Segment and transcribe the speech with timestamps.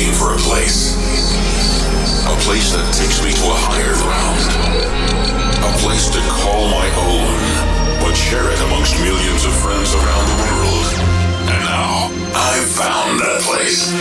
[0.00, 0.96] looking for a place.
[2.24, 4.40] A place that takes me to a higher ground.
[5.60, 7.36] A place to call my own,
[8.00, 10.86] but share it amongst millions of friends around the world.
[11.52, 13.92] And now, I've found that place.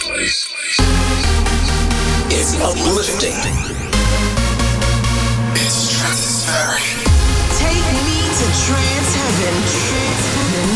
[0.00, 0.48] Place.
[2.32, 3.36] It's uplifting.
[5.60, 6.88] It's stratospheric.
[7.60, 9.54] Take me to trance heaven.
[9.76, 10.71] Trance heaven.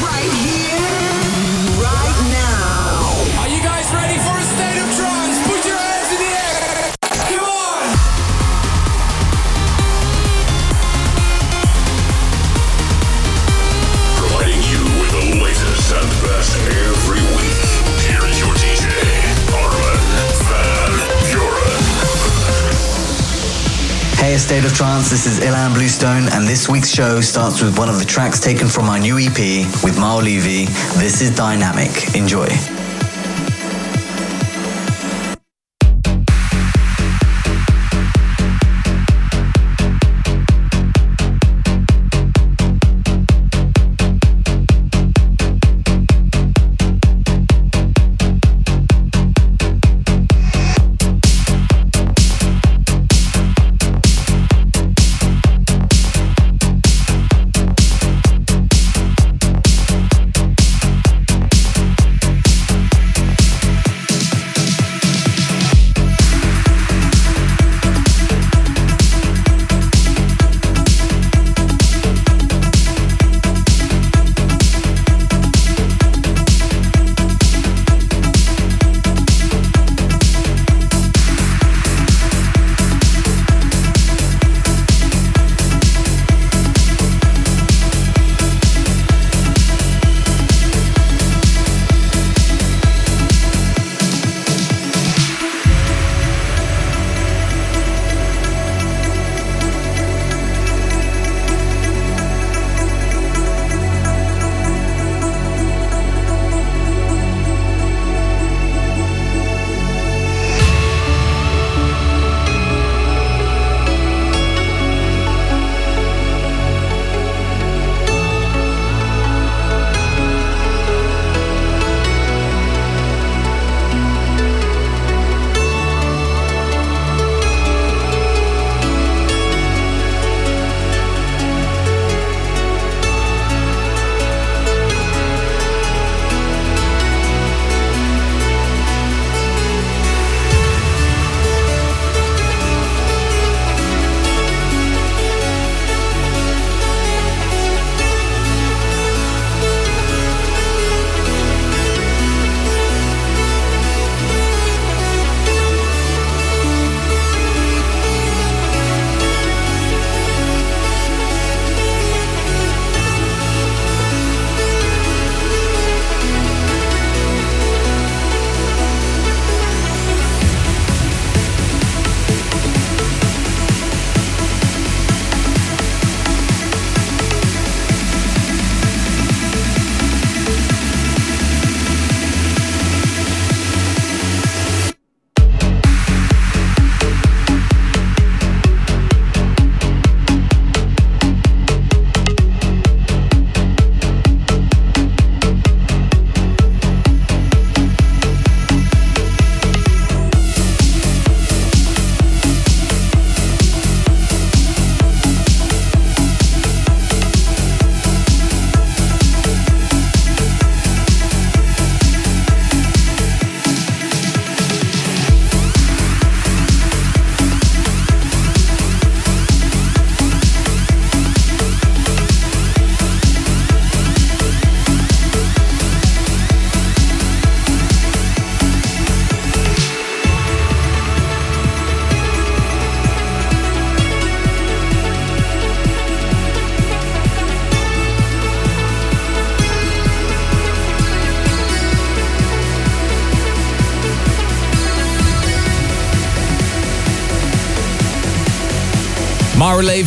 [24.47, 27.99] State of Trance, this is Ilan Bluestone, and this week's show starts with one of
[27.99, 30.71] the tracks taken from our new EP with Maor Levi.
[31.01, 32.15] This is Dynamic.
[32.15, 32.76] Enjoy.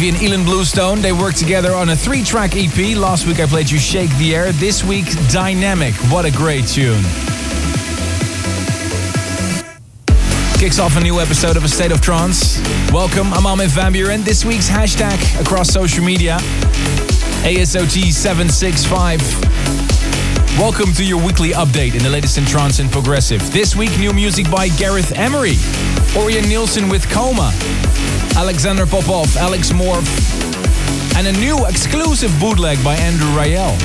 [0.01, 2.95] And Ilan Bluestone, they worked together on a three track EP.
[2.95, 4.53] Last week I played you Shake the Air.
[4.53, 5.93] This week, Dynamic.
[6.09, 7.03] What a great tune.
[10.57, 12.61] Kicks off a new episode of A State of Trance.
[12.93, 14.23] Welcome, I'm Armin Van Buuren.
[14.23, 16.37] This week's hashtag across social media
[17.43, 19.19] ASOT765.
[20.57, 23.51] Welcome to your weekly update in the latest in trance and progressive.
[23.51, 25.55] This week, new music by Gareth Emery,
[26.15, 27.51] Orjan Nilsen with Coma,
[28.35, 30.07] Alexander Popov, Alex Morph,
[31.15, 33.77] and a new exclusive bootleg by Andrew Rayel.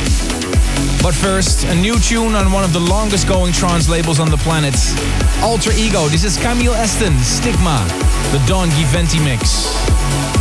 [1.02, 4.38] But first, a new tune on one of the longest going trance labels on the
[4.38, 4.74] planet,
[5.42, 6.08] Alter Ego.
[6.08, 7.84] This is Kamil Esten, Stigma,
[8.32, 10.33] the Don Giventi mix.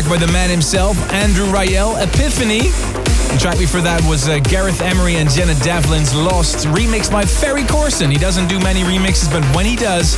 [0.00, 2.70] Track by the man himself, Andrew Rayel, Epiphany.
[3.34, 7.64] The track before that was uh, Gareth Emery and Janet Devlin's Lost, remixed by Ferry
[7.64, 8.10] Corsten.
[8.10, 10.14] He doesn't do many remixes, but when he does,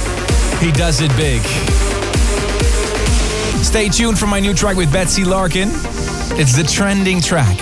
[0.60, 1.40] he does it big.
[3.64, 5.70] Stay tuned for my new track with Betsy Larkin.
[6.38, 7.58] It's the trending track.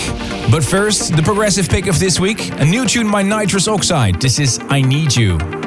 [0.51, 4.21] But first, the progressive pick of this week a new tune by Nitrous Oxide.
[4.21, 5.60] This is I Need You.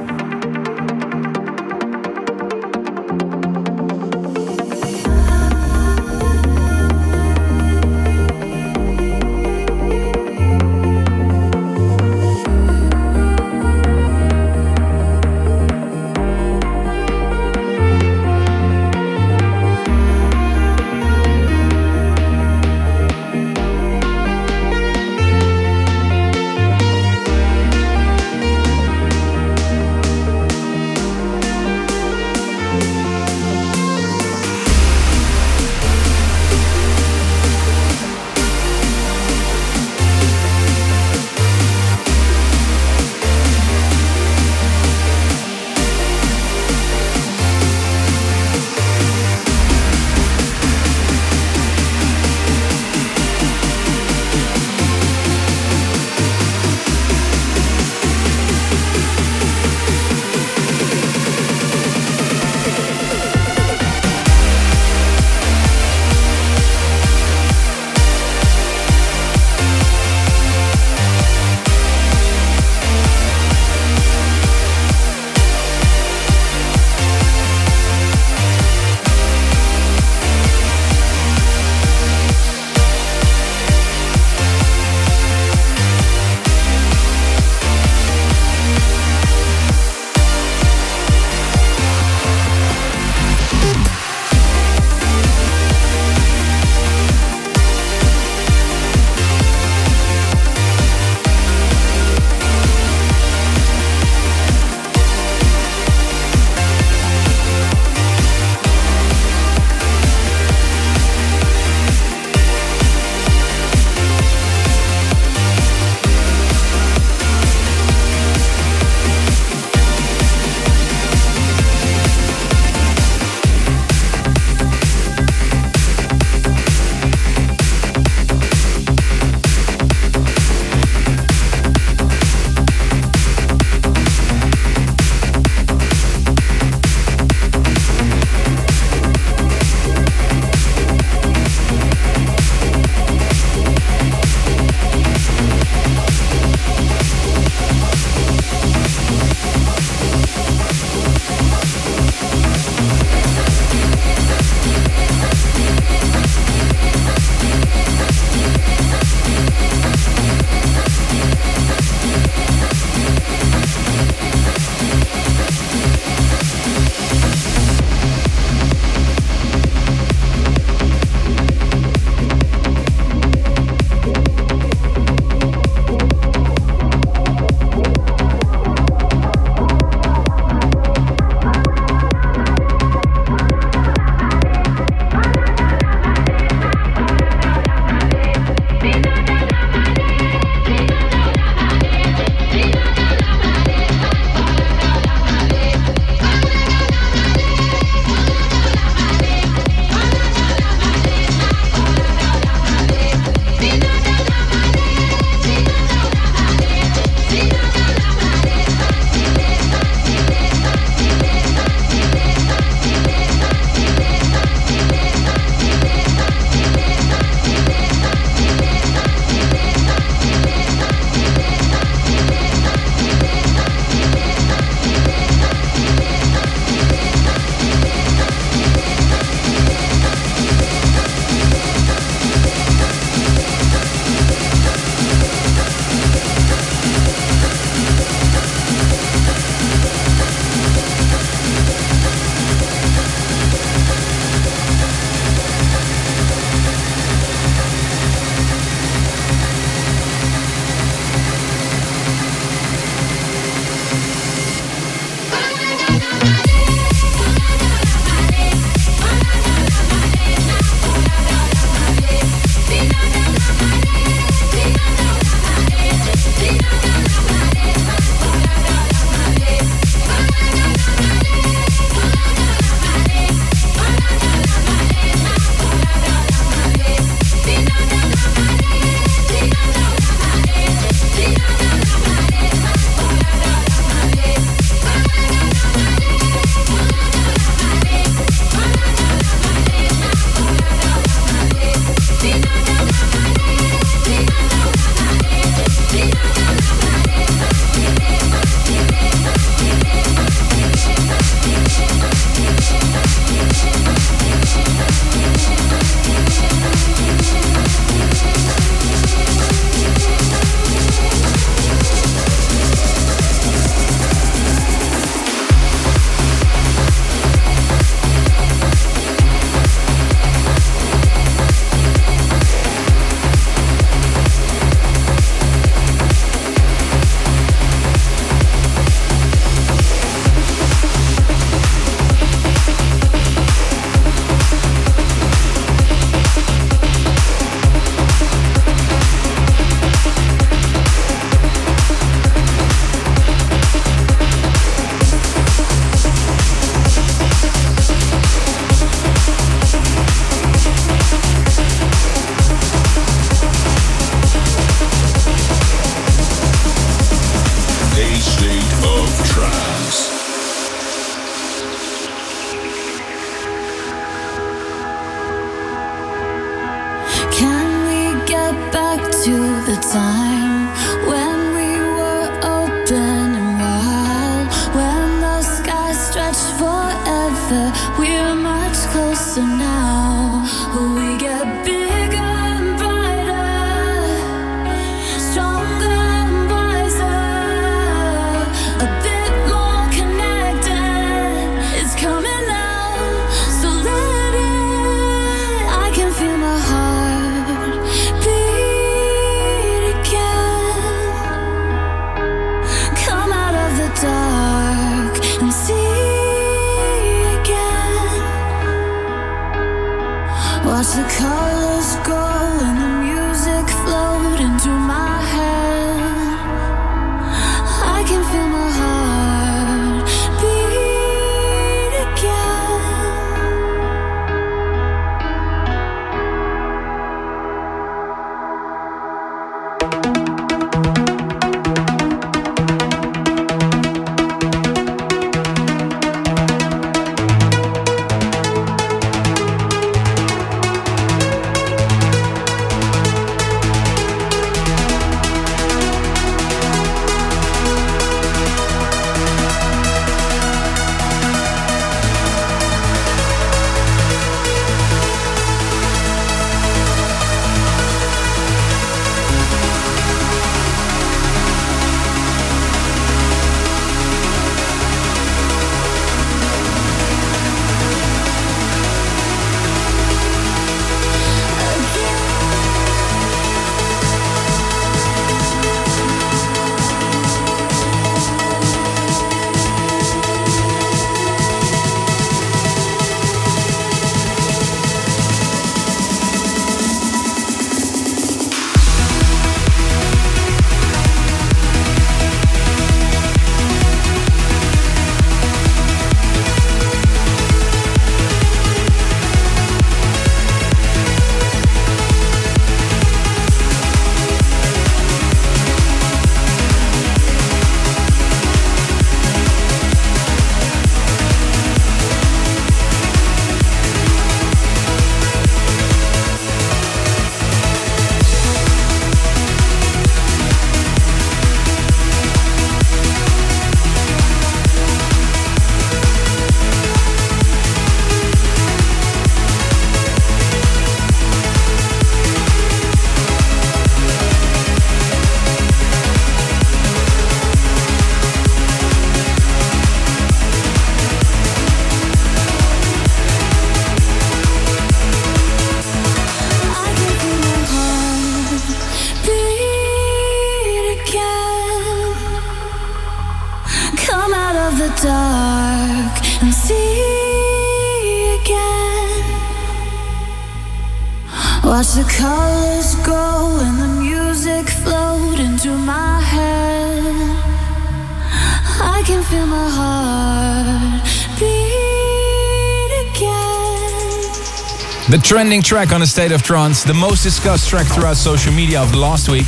[575.10, 578.82] The trending track on the State of Trance, the most discussed track throughout social media
[578.82, 579.48] of the last week.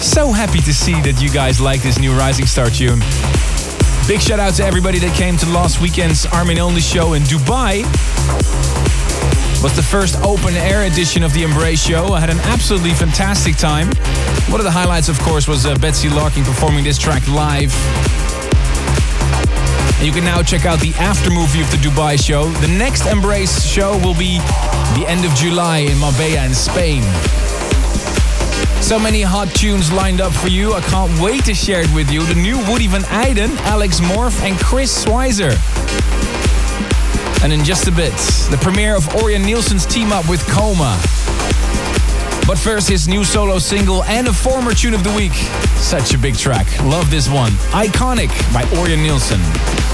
[0.00, 3.00] So happy to see that you guys like this new Rising Star tune.
[4.06, 7.80] Big shout out to everybody that came to last weekend's Armin Only show in Dubai.
[9.56, 12.12] It was the first open air edition of the Embrace show.
[12.12, 13.88] I had an absolutely fantastic time.
[14.48, 17.74] One of the highlights, of course, was uh, Betsy Larkin performing this track live
[19.98, 22.48] and you can now check out the after movie of the Dubai show.
[22.62, 24.38] The next Embrace show will be
[24.94, 27.02] the end of July in Marbella in Spain.
[28.80, 30.72] So many hot tunes lined up for you.
[30.72, 32.22] I can't wait to share it with you.
[32.22, 35.52] The new Woody Van Eyden, Alex Morph, and Chris Schweizer.
[37.42, 38.14] And in just a bit,
[38.50, 40.94] the premiere of Orjan Nilsen's team up with KhoMha.
[42.46, 45.34] But first, his new solo single and a former tune of the week.
[45.74, 46.66] Such a big track.
[46.84, 47.52] Love this one.
[47.74, 49.87] Iconic by Orjan Nilsen.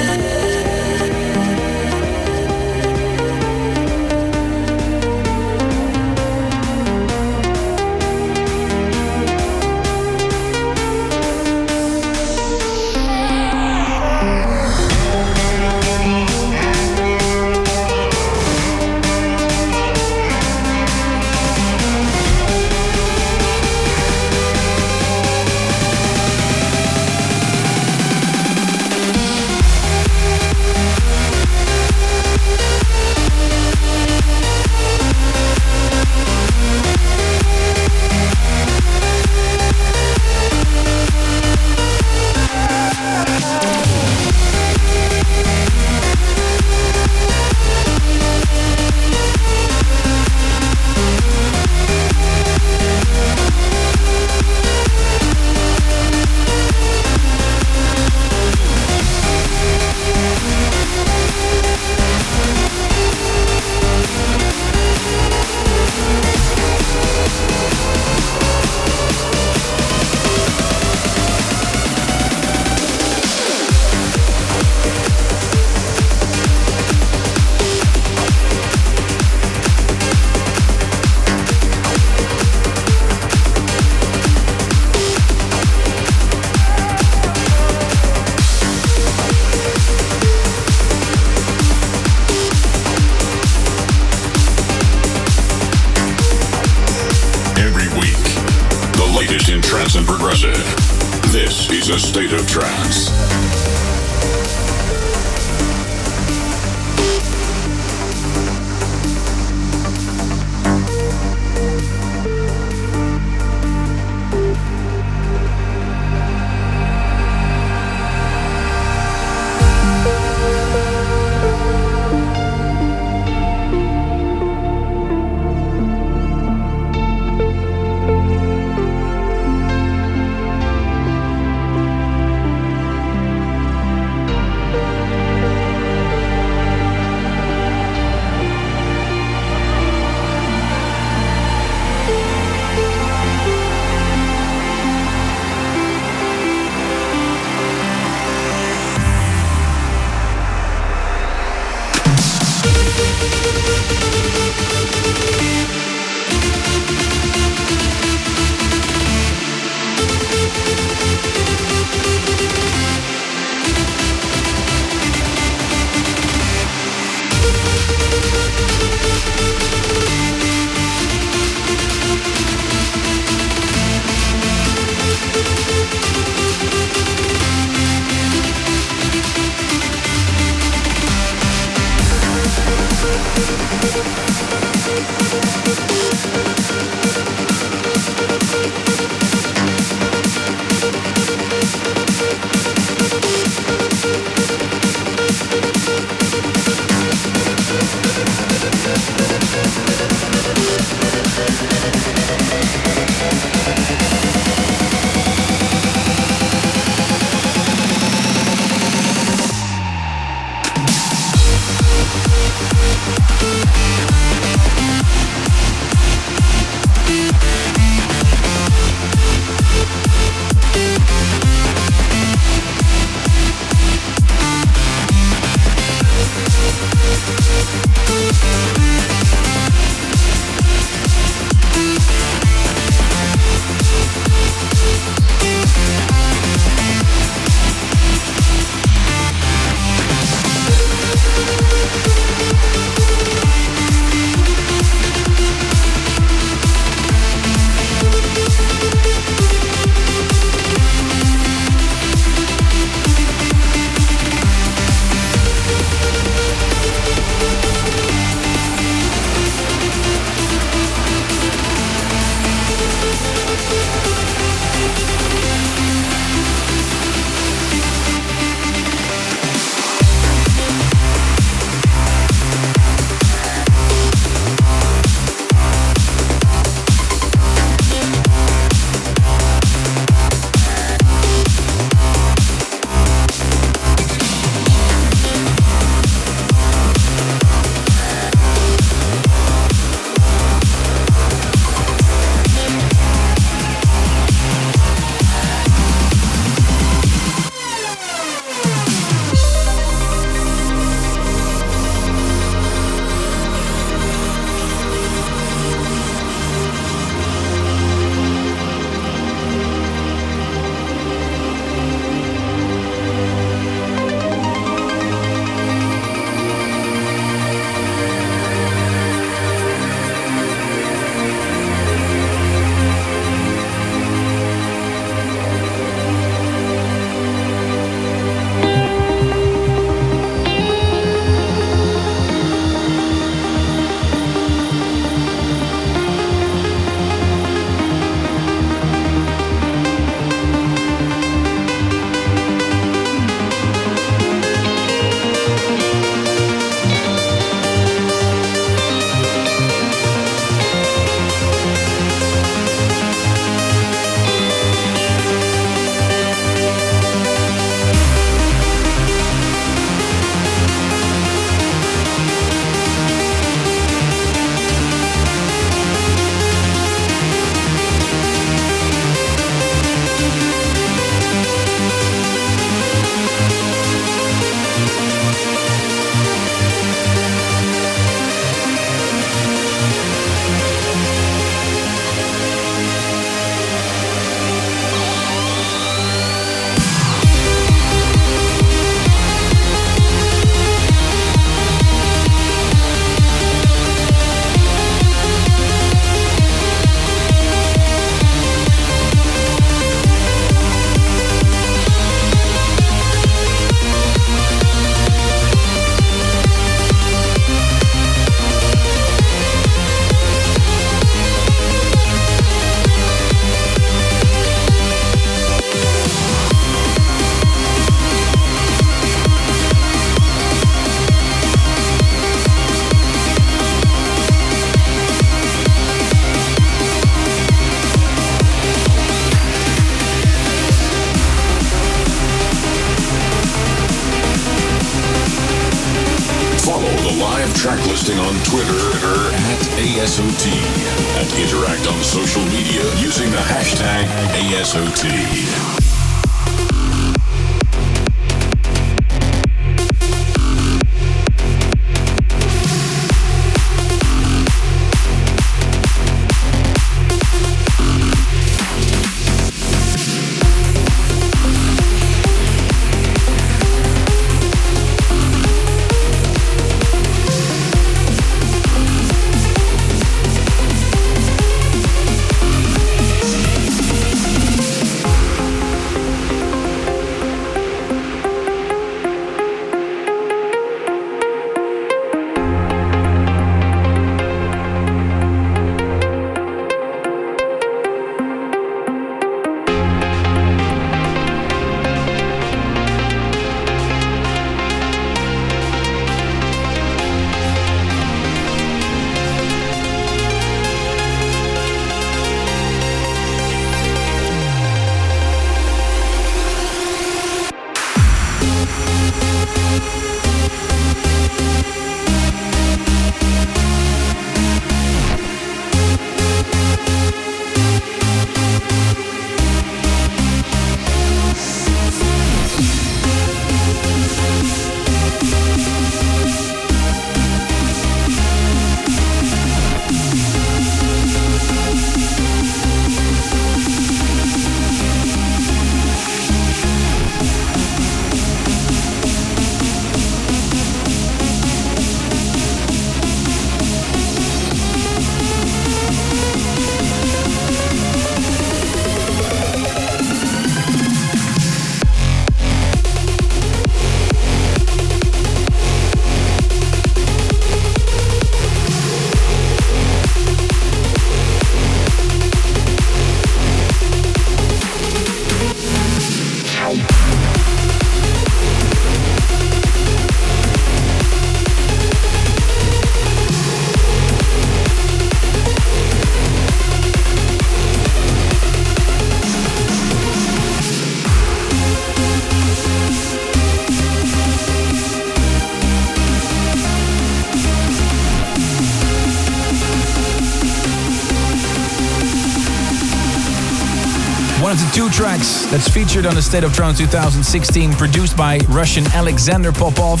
[594.92, 600.00] Tracks that's featured on the State of Trance 2016, produced by Russian Alexander Popov.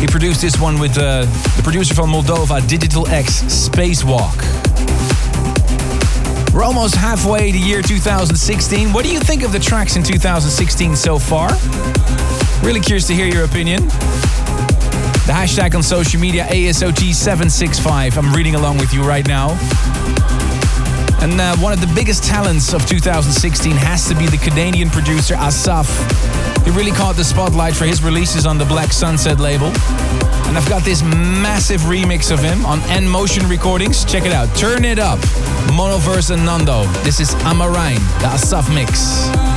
[0.00, 1.24] He produced this one with uh,
[1.56, 4.34] the producer from Moldova, Digital X Spacewalk.
[6.52, 8.92] We're almost halfway to year 2016.
[8.92, 11.50] What do you think of the tracks in 2016 so far?
[12.64, 13.82] Really curious to hear your opinion.
[15.26, 18.16] The hashtag on social media ASOT765.
[18.16, 19.56] I'm reading along with you right now.
[21.26, 25.34] And uh, one of the biggest talents of 2016 has to be the Canadian producer
[25.34, 25.88] Asaf.
[26.64, 29.66] He really caught the spotlight for his releases on the Black Sunset label.
[30.46, 34.04] And I've got this massive remix of him on N Motion Recordings.
[34.04, 34.46] Check it out.
[34.56, 35.18] Turn it up.
[35.74, 36.84] Monoverse and Nando.
[37.02, 39.55] This is Amarine, the Asaf mix.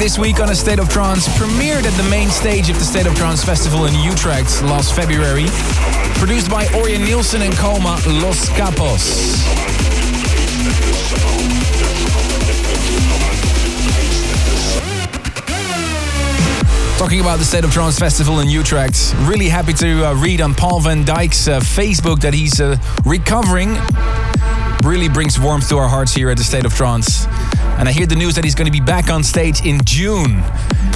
[0.00, 3.06] This week on A State of Trance premiered at the main stage of the State
[3.06, 5.44] of Trance Festival in Utrecht last February.
[6.14, 9.44] Produced by Orjan Nilsen and KhoMha Los Capos.
[16.98, 20.54] Talking about the State of Trance Festival in Utrecht, really happy to uh, read on
[20.54, 23.76] Paul van Dyk's uh, Facebook that he's uh, recovering.
[24.82, 27.26] Really brings warmth to our hearts here at the State of Trance.
[27.80, 30.42] And I hear the news that he's going to be back on stage in June.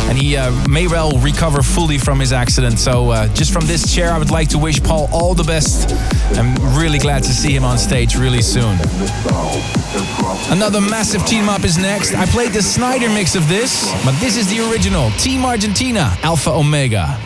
[0.07, 2.79] And he uh, may well recover fully from his accident.
[2.79, 5.95] So, uh, just from this chair, I would like to wish Paul all the best.
[6.37, 8.79] I'm really glad to see him on stage really soon.
[10.51, 12.13] Another massive team up is next.
[12.13, 16.51] I played the Sneijder mix of this, but this is the original Team Argentina, Alpha
[16.51, 17.19] Omega.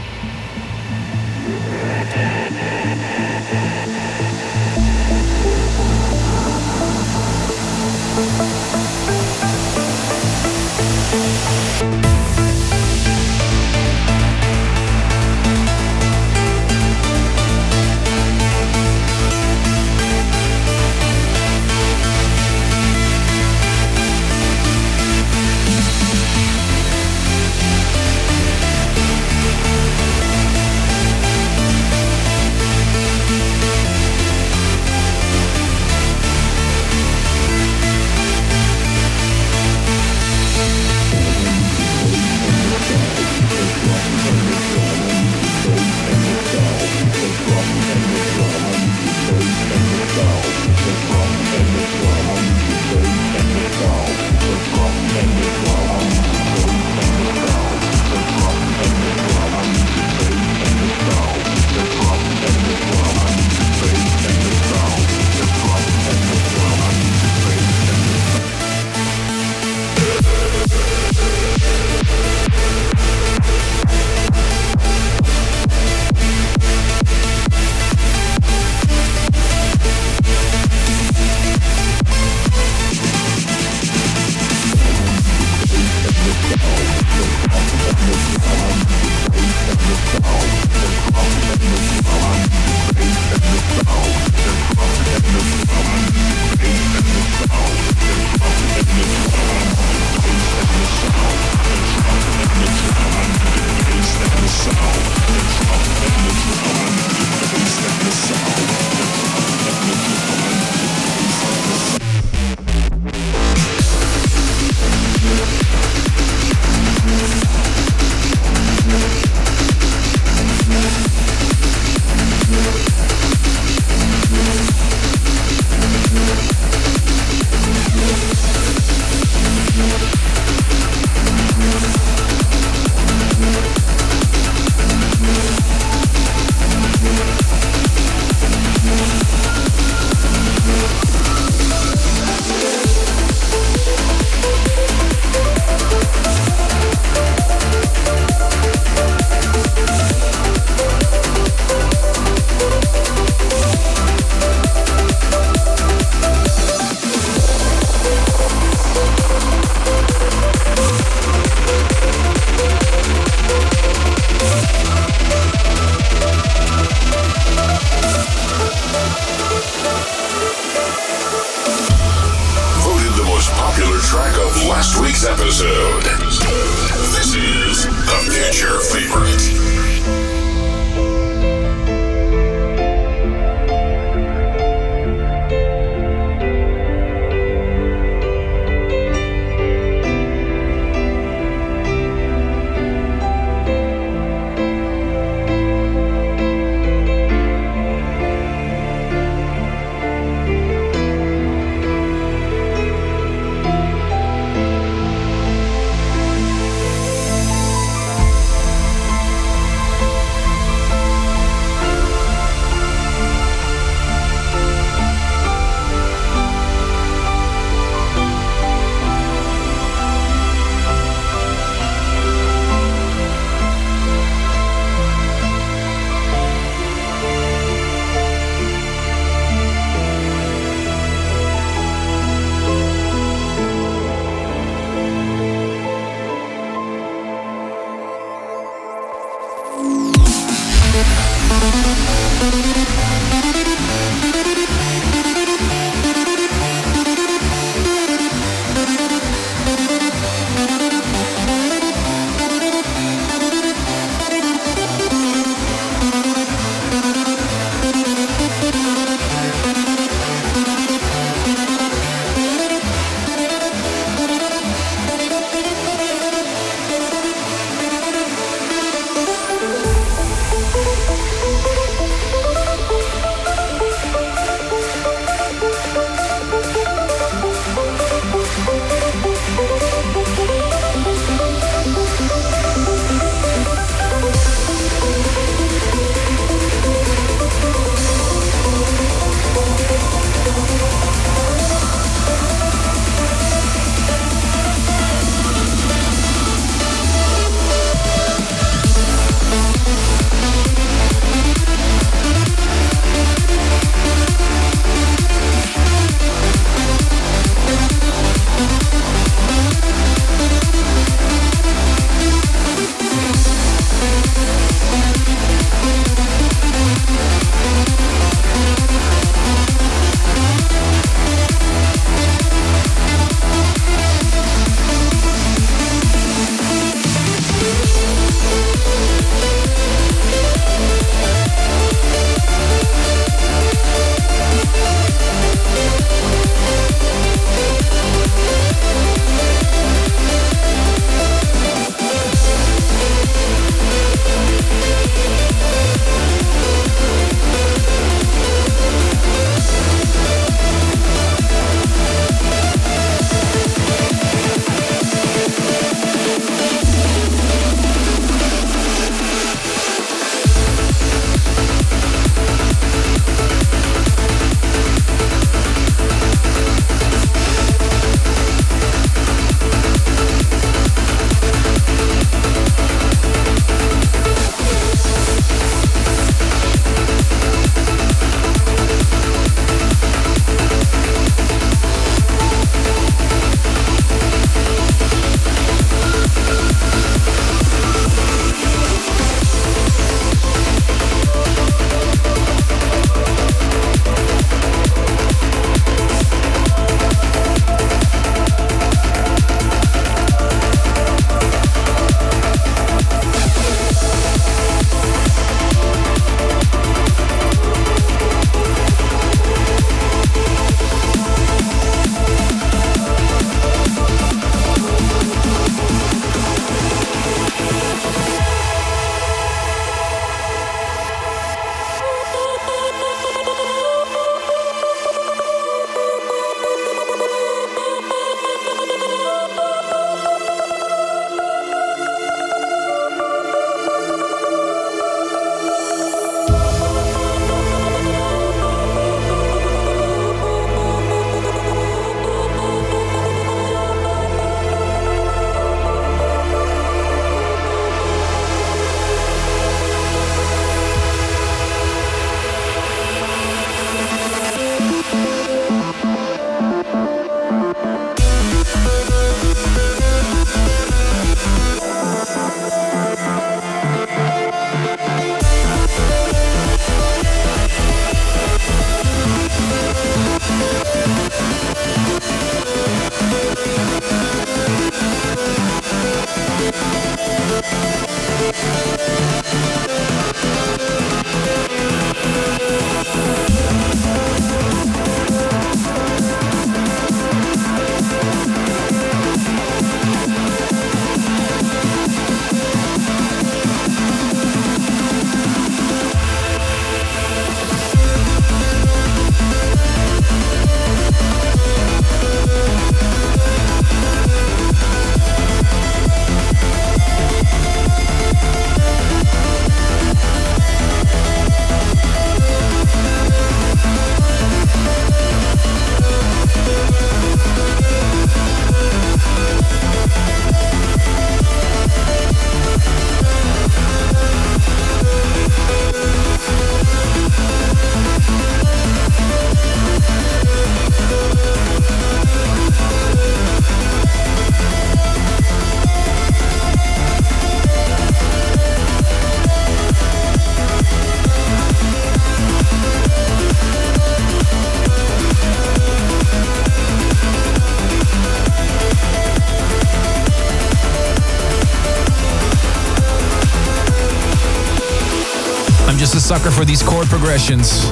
[556.48, 557.82] Sucker for these chord progressions.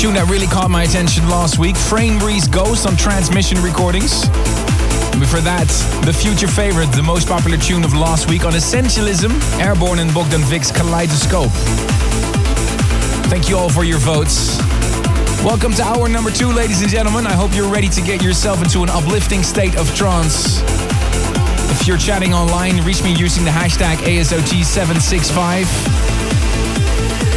[0.00, 4.24] Tune that really caught my attention last week Frame Breeze Ghost on Transmission Recordings.
[5.12, 5.68] And before that,
[6.04, 9.30] the future favorite, the most popular tune of last week on Essentialism,
[9.60, 11.50] Airborne and Bogdan Vic's Kaleidoscope.
[13.30, 14.58] Thank you all for your votes.
[15.44, 17.26] Welcome to hour number two, ladies and gentlemen.
[17.26, 20.62] I hope you're ready to get yourself into an uplifting state of trance.
[21.72, 25.91] If you're chatting online, reach me using the hashtag ASOT765.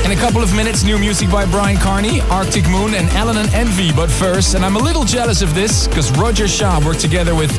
[0.05, 3.51] In a couple of minutes, new music by Bryan Kearney, Arctic Moon, and Allen and
[3.55, 3.91] Envy.
[3.91, 7.51] But first, and I'm a little jealous of this, because Roger Shah worked together with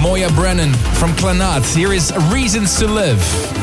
[0.00, 1.62] Moya Brennan from Clannad.
[1.72, 3.53] Here is Reasons to Live.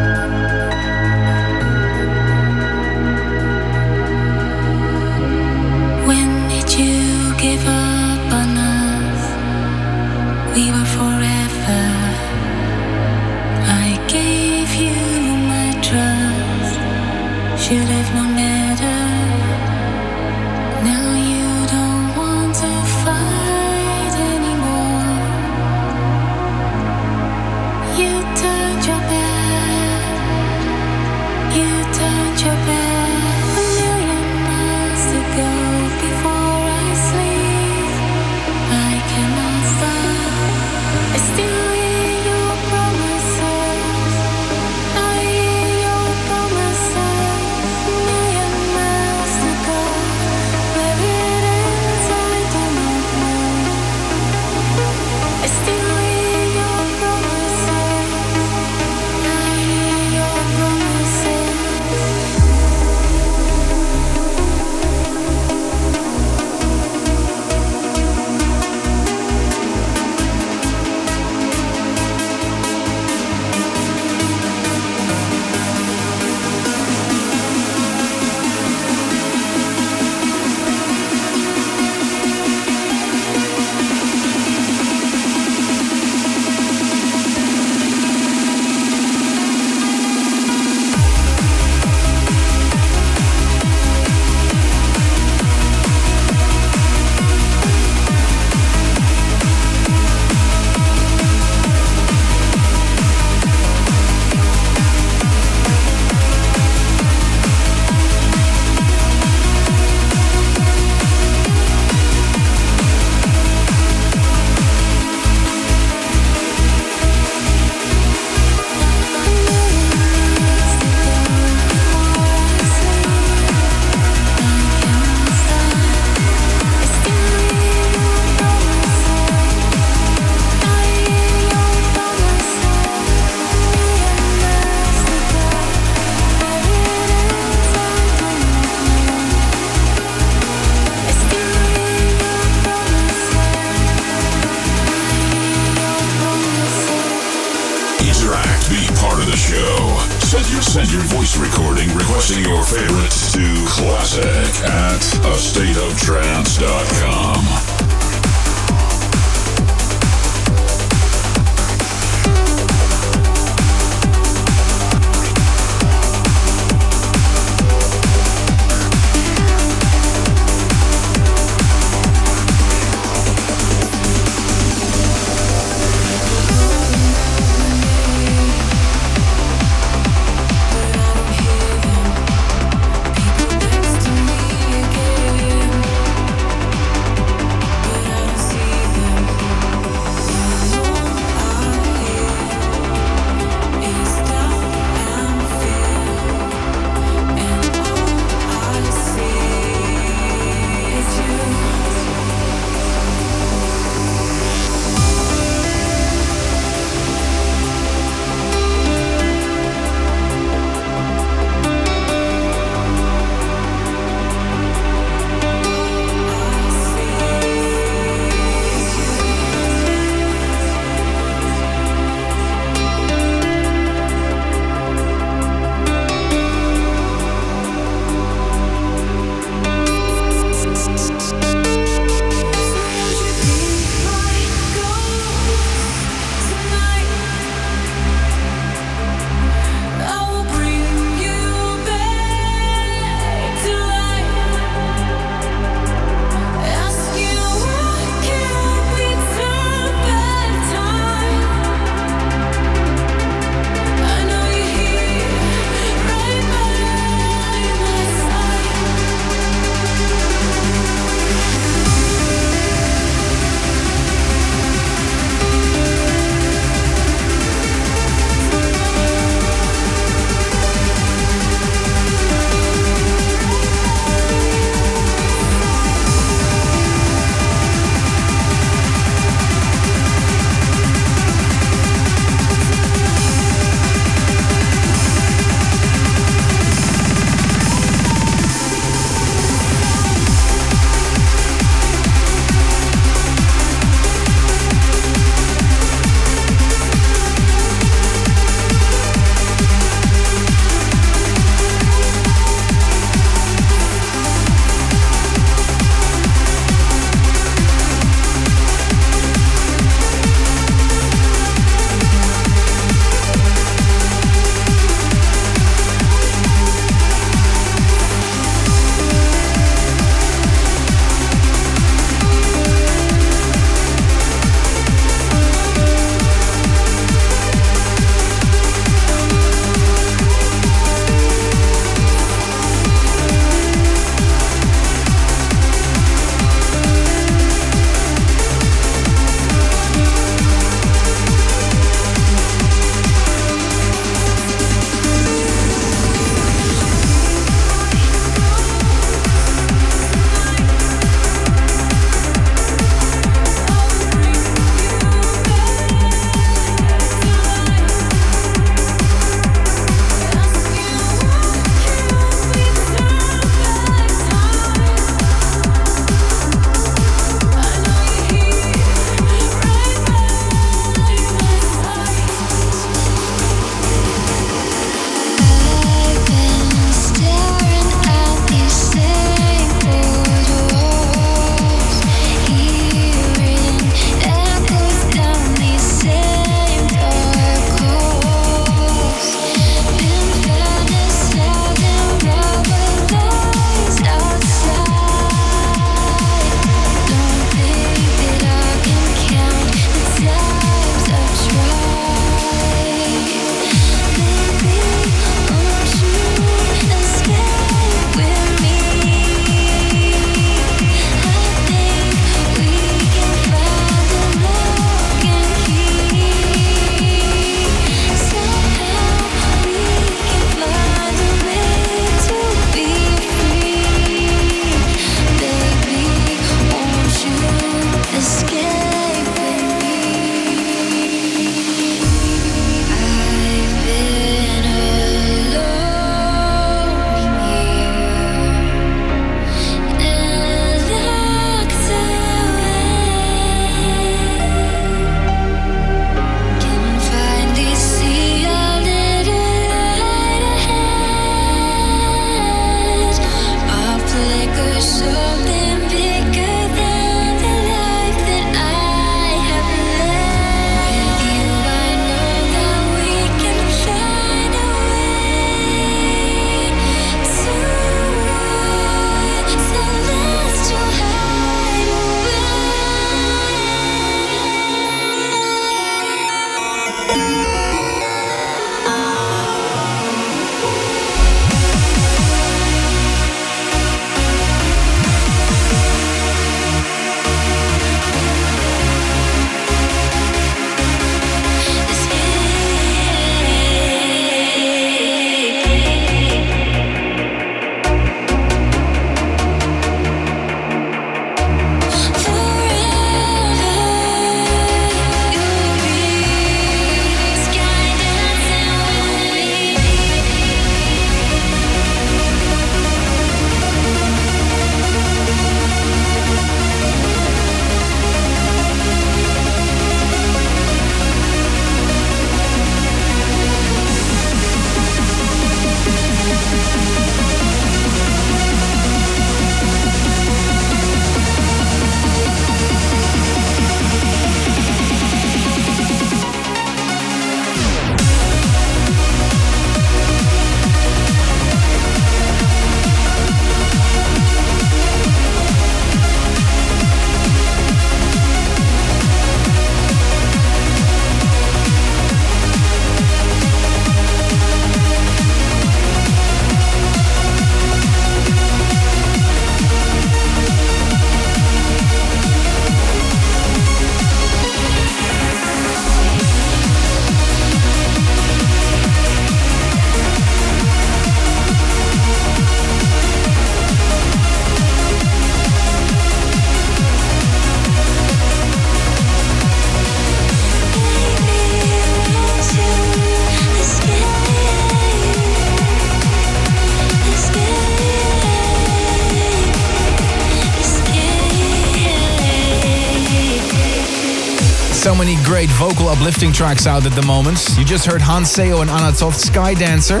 [596.02, 597.38] Uplifting tracks out at the moment.
[597.56, 600.00] You just heard Hans Seo and Anna Toth Sky Dancer,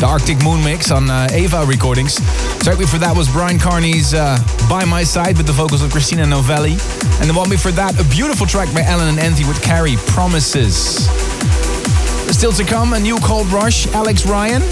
[0.00, 2.14] the Arctic Moon mix on uh, Ava recordings.
[2.64, 4.38] Track before that was Bryan Kearney's uh,
[4.70, 6.78] By My Side with the vocals of Christina Novelli.
[7.20, 11.10] And the one before that, a beautiful track by Allen and Envy with Carrie, Promises.
[12.32, 14.62] Still to come, a new Cold Rush, Alex Ryan.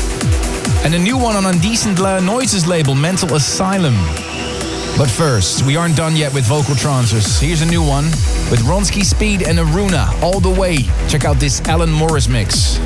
[0.86, 3.97] And a new one on Undecent Noises label, Mental Asylum.
[4.97, 7.39] But first, we aren't done yet with vocal transfers.
[7.39, 8.09] Here's a new one
[8.52, 10.76] with Ronski Speed and Aruna all the way.
[11.08, 12.78] Check out this Alan Morris mix.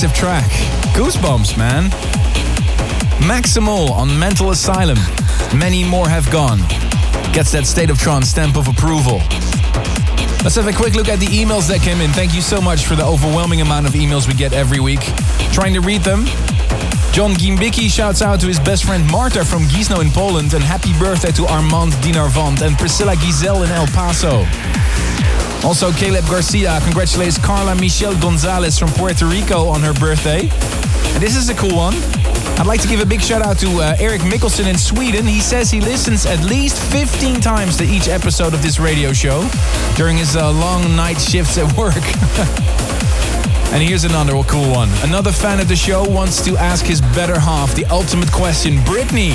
[0.00, 0.48] Massive track.
[0.94, 1.90] Goosebumps, man.
[3.26, 4.96] Maximal on Mental Asylum.
[5.58, 6.60] Many more have gone.
[7.32, 9.18] Gets that State of Trance stamp of approval.
[10.44, 12.12] Let's have a quick look at the emails that came in.
[12.12, 15.00] Thank you so much for the overwhelming amount of emails we get every week.
[15.50, 16.26] Trying to read them.
[17.10, 20.96] John Gimbicki shouts out to his best friend Marta from Gniezno in Poland and happy
[21.00, 24.46] birthday to Armand Dinarvant and Priscilla Giselle in El Paso.
[25.64, 30.48] Also, Caleb Garcia congratulates Carla Michelle Gonzalez from Puerto Rico on her birthday.
[31.14, 31.94] And this is a cool one.
[32.58, 35.26] I'd like to give a big shout out to uh, Eric Mickelson in Sweden.
[35.26, 39.48] He says he listens at least 15 times to each episode of this radio show
[39.96, 41.94] during his uh, long night shifts at work.
[43.72, 44.88] and here's another cool one.
[45.02, 49.34] Another fan of the show wants to ask his better half the ultimate question Brittany,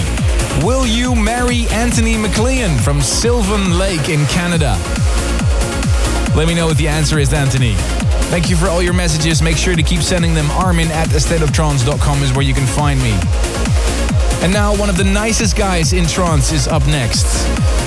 [0.64, 4.78] will you marry Anthony McLean from Sylvan Lake in Canada?
[6.36, 7.76] Let me know what the answer is, Anthony.
[8.32, 9.44] Thank you for all your messages.
[9.44, 10.50] Make sure to keep sending them.
[10.52, 13.14] Armin at astateoftrance.com is where you can find me.
[14.42, 17.28] And now, one of the nicest guys in trance is up next.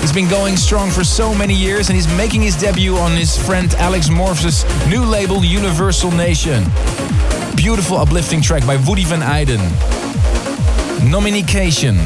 [0.00, 3.36] He's been going strong for so many years and he's making his debut on his
[3.36, 6.64] friend Alex Morph's new label, Universal Nation.
[7.56, 9.60] Beautiful, uplifting track by Woody van Eyden.
[11.10, 11.96] Nominication.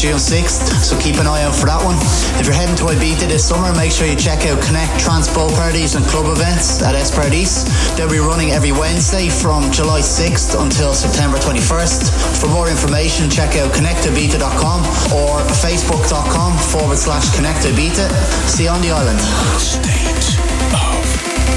[0.00, 1.94] June 6th, so keep an eye out for that one.
[2.40, 5.52] If you're heading to Ibiza this summer, make sure you check out Connect Trance Boat
[5.52, 7.68] Parties and Club Events at Paradis.
[7.94, 12.40] They'll be running every Wednesday from July 6th until September 21st.
[12.40, 14.80] For more information, check out connectibiza.com
[15.12, 18.08] or facebook.com forward slash connectibiza.
[18.48, 19.20] See you on the island.
[19.60, 20.40] State
[20.72, 21.04] of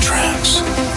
[0.03, 0.92] trance.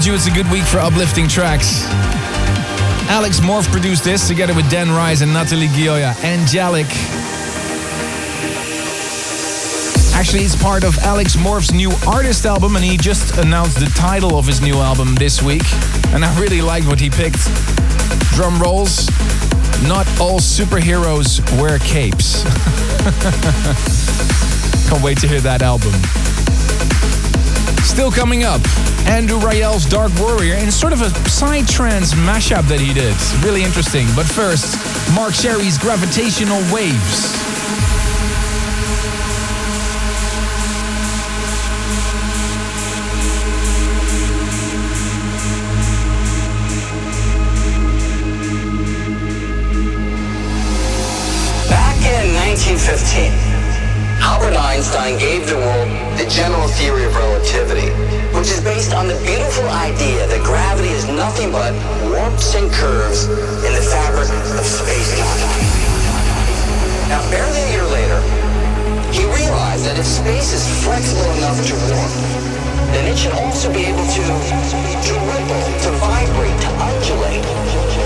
[0.00, 1.84] Told you it's a good week for uplifting tracks.
[3.10, 6.14] Alex Morph produced this together with Dan Rise and Natalie Gioia.
[6.24, 6.86] Angelic.
[10.14, 14.38] Actually, it's part of Alex Morph's new artist album, and he just announced the title
[14.38, 15.70] of his new album this week.
[16.14, 17.44] And I really liked what he picked.
[18.32, 19.06] Drum rolls.
[19.86, 22.42] Not all superheroes wear capes.
[24.88, 25.92] Can't wait to hear that album.
[27.82, 28.60] Still coming up,
[29.06, 33.14] Andrew Rayel's Dark Warrior and sort of a psytrance mashup that he did.
[33.44, 34.06] Really interesting.
[34.16, 34.76] But first,
[35.14, 37.36] Mark Sherry's Gravitational Waves.
[51.68, 53.32] Back in 1915,
[54.22, 55.88] Albert Einstein gave the world
[56.18, 57.39] the general theory of relativity,
[59.24, 61.72] beautiful idea that gravity is nothing but
[62.08, 63.26] warps and curves
[63.66, 65.40] in the fabric of space-time.
[67.08, 68.20] Now, barely a year later,
[69.10, 72.12] he realized that if space is flexible enough to warp,
[72.94, 77.44] then it should also be able to, to ripple, to vibrate, to undulate.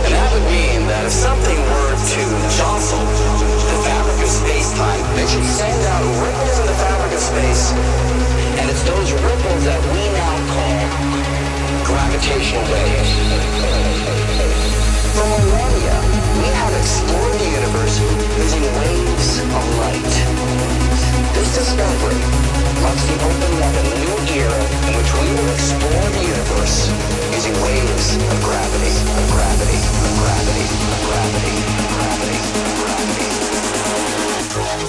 [0.05, 2.23] And that would mean that if something were to
[2.57, 8.34] jostle the fabric of space-time, it should send out ripples in the fabric of space.
[8.59, 10.79] And it's those ripples that we now call
[11.85, 13.11] gravitational waves.
[15.15, 15.99] For millennia,
[16.39, 17.99] we have explored the universe
[18.39, 20.15] using waves of light.
[21.35, 22.23] This discovery
[22.79, 26.91] marks the opening of a new era in which we will explore the universe
[27.35, 33.44] using waves of gravity, of gravity, of gravity, of gravity, of gravity, of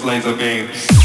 [0.00, 0.99] those laser beams.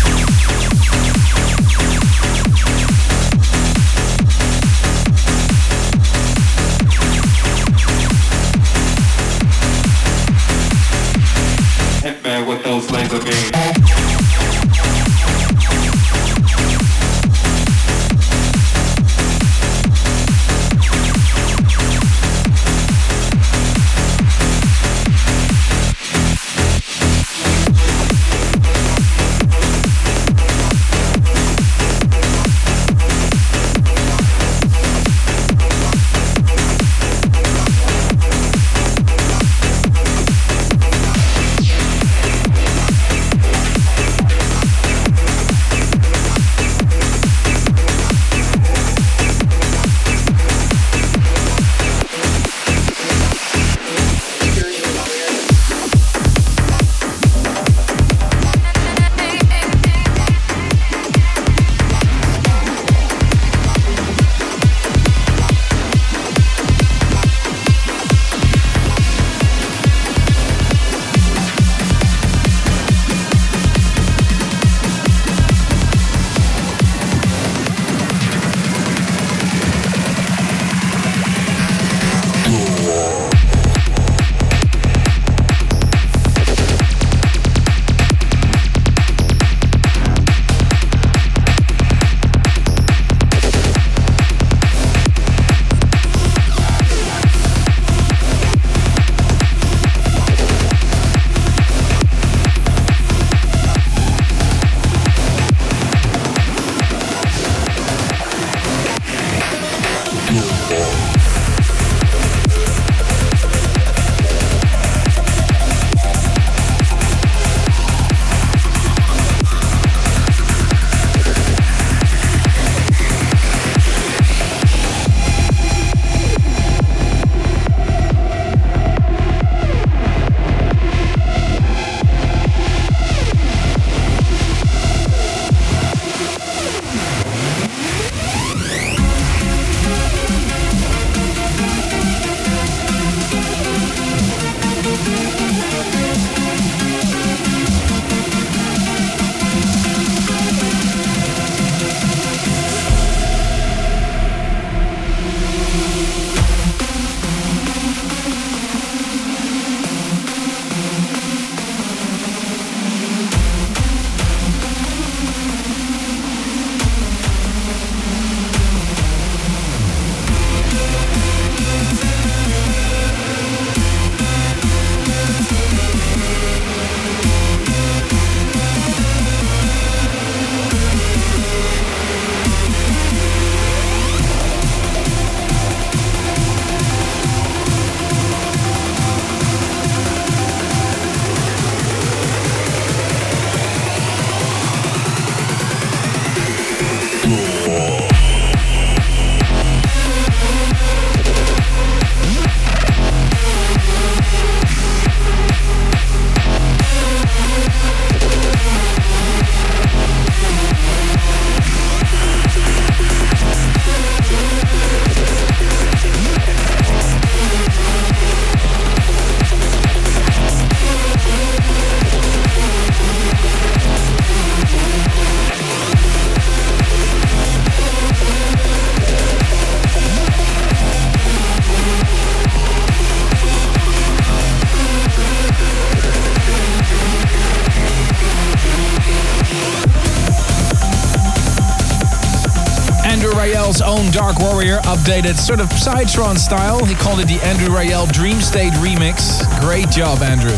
[244.36, 246.84] Dark Warrior updated sort of Psytrance style.
[246.84, 249.44] He called it the Andrew Rayel Dream State remix.
[249.62, 250.56] Great job, Andrew.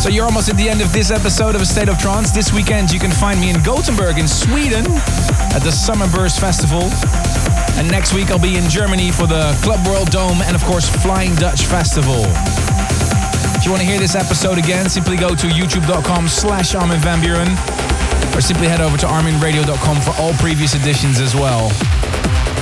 [0.00, 2.30] So you're almost at the end of this episode of A State of Trance.
[2.30, 4.84] This weekend you can find me in Gothenburg in Sweden
[5.54, 6.82] at the Summerburst Festival.
[7.78, 10.88] And next week I'll be in Germany for the Club World Dome and of course
[11.02, 12.24] Flying Dutch Festival.
[13.54, 17.20] If you want to hear this episode again, simply go to youtube.com slash Armin Van
[17.20, 17.83] Buuren
[18.34, 21.70] or simply head over to arminradio.com for all previous editions as well.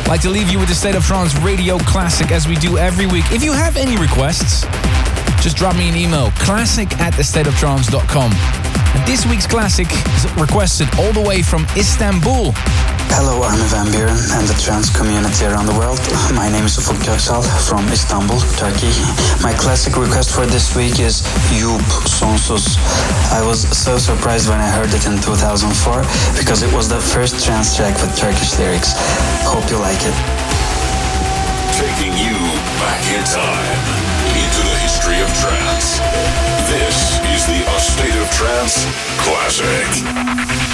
[0.03, 2.77] I'd like to leave you with the State of Trance Radio Classic as we do
[2.77, 3.25] every week.
[3.33, 4.63] If you have any requests,
[5.43, 8.33] just drop me an email, classic at thestateoftrance.com.
[8.33, 12.53] And this week's classic is requested all the way from Istanbul
[13.13, 16.01] Hello, Armin van Buuren and the trance community around the world.
[16.33, 18.89] My name is Ufuk Göksal from Istanbul, Turkey.
[19.45, 21.21] My classic request for this week is
[21.53, 22.81] Yup Sonsuz.
[23.29, 26.01] I was so surprised when I heard it in 2004
[26.41, 28.97] because it was the first trance track with Turkish lyrics.
[29.45, 30.17] Hope you like it.
[31.77, 32.41] Taking you
[32.81, 33.83] back in time
[34.41, 36.01] into the history of trance.
[36.65, 38.89] This is the A State of Trance
[39.21, 40.72] Classic.